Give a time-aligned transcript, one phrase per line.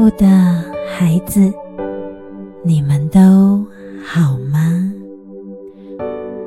[0.00, 0.28] 我的
[0.96, 1.52] 孩子，
[2.62, 3.20] 你们都
[4.06, 4.92] 好吗？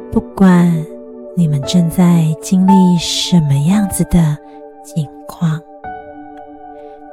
[0.09, 0.73] 不管
[1.35, 4.37] 你们正在经历什么样子的
[4.85, 5.59] 境况，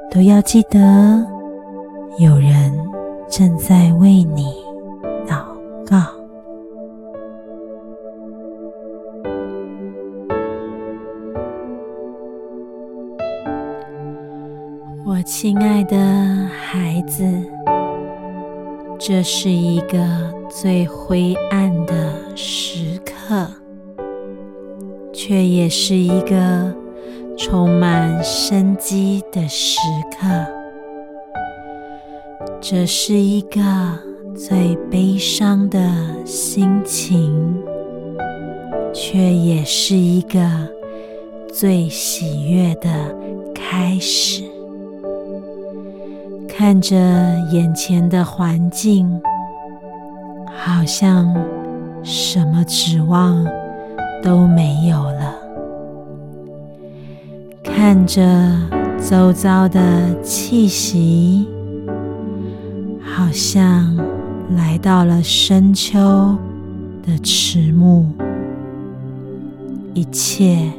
[0.09, 0.79] 都要记得
[2.19, 2.73] 有人
[3.29, 4.45] 正在为你
[5.27, 5.43] 祷
[5.85, 6.18] 告。
[15.09, 15.97] 我亲爱的
[16.55, 17.23] 孩子，
[18.99, 19.97] 这是一个
[20.51, 23.47] 最灰暗的时刻，
[25.11, 26.71] 却也是一个
[27.35, 29.79] 充满生机的时
[30.11, 30.27] 刻。
[32.61, 33.59] 这是一个
[34.35, 35.91] 最悲伤的
[36.23, 37.59] 心情，
[38.93, 40.39] 却也是一个
[41.51, 42.91] 最喜悦的
[43.55, 44.43] 开始。
[46.59, 46.97] 看着
[47.53, 49.09] 眼前的环境，
[50.45, 51.33] 好像
[52.03, 53.47] 什么指望
[54.21, 55.33] 都没有了；
[57.63, 58.21] 看着
[58.99, 61.47] 周遭的气息，
[63.01, 63.95] 好像
[64.57, 65.97] 来到了深秋
[67.01, 68.05] 的迟暮，
[69.93, 70.69] 一切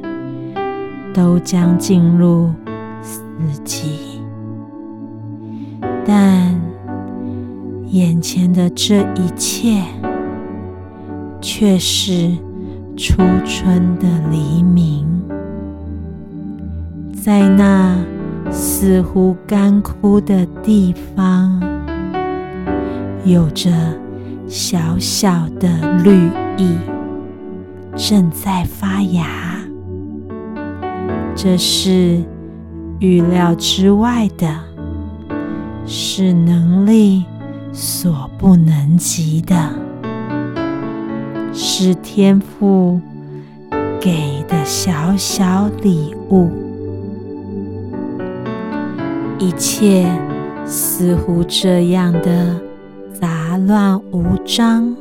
[1.14, 2.50] 都将进入
[3.00, 3.22] 死
[3.64, 4.19] 寂。
[6.12, 6.60] 但
[7.90, 9.80] 眼前的这一切，
[11.40, 12.32] 却是
[12.96, 15.06] 初春的黎明。
[17.14, 17.96] 在那
[18.50, 21.62] 似乎干枯的地方，
[23.24, 23.70] 有着
[24.48, 25.68] 小小的
[26.02, 26.76] 绿意
[27.94, 29.28] 正在发芽。
[31.36, 32.20] 这是
[32.98, 34.69] 预料之外的。
[35.92, 37.24] 是能力
[37.72, 39.56] 所不能及的，
[41.52, 43.00] 是天赋
[44.00, 46.48] 给的小小礼物。
[49.40, 50.06] 一切
[50.64, 52.54] 似乎这样的
[53.12, 54.94] 杂乱无章，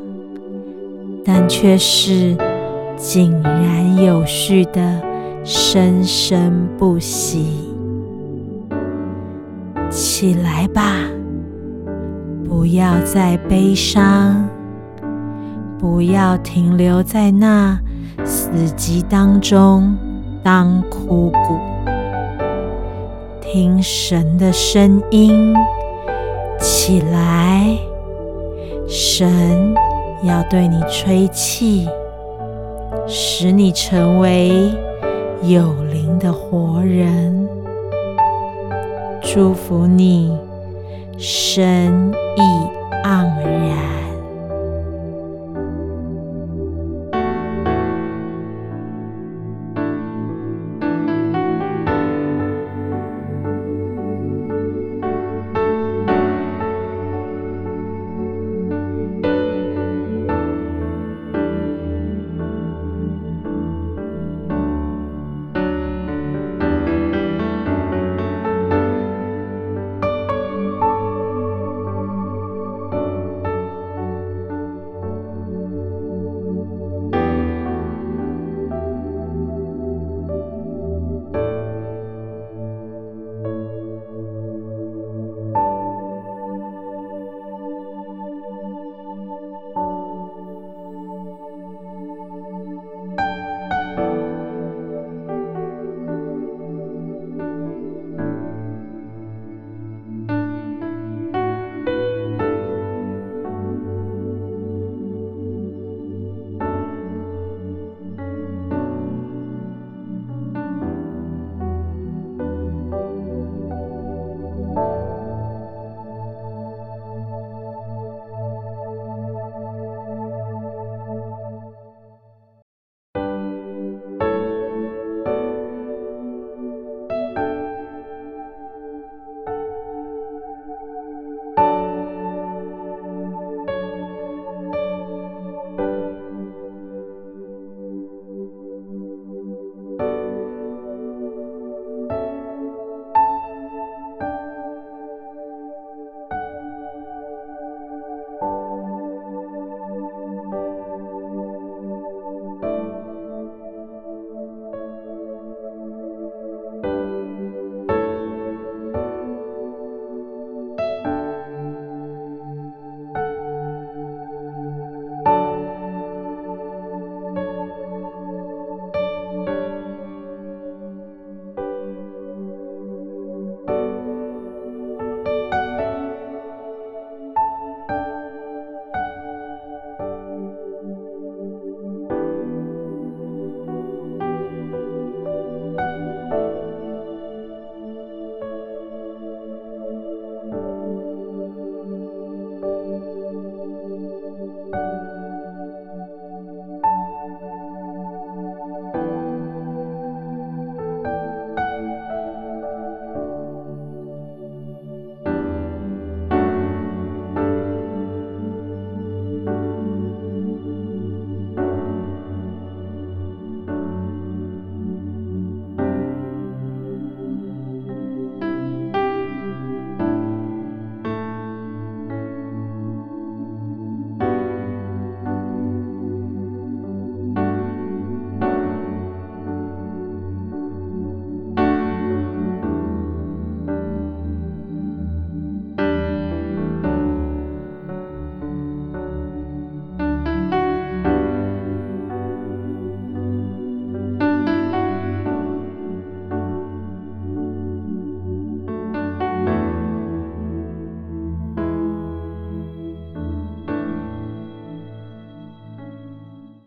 [1.24, 2.36] 但却是
[2.98, 5.00] 井然有序的
[5.46, 7.69] 生生不息。
[10.20, 10.84] 起来吧，
[12.44, 14.50] 不要再悲伤，
[15.80, 17.80] 不要停留在那
[18.26, 19.96] 死寂当中
[20.44, 21.58] 当枯骨。
[23.40, 25.56] 听神的声音，
[26.60, 27.78] 起来，
[28.90, 29.74] 神
[30.26, 31.88] 要对你吹气，
[33.08, 34.70] 使你成为
[35.44, 37.48] 有灵的活人。
[39.32, 40.36] 祝福你
[41.20, 42.42] 生意
[43.06, 44.09] 盎然。